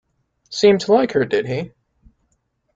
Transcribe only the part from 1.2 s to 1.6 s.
did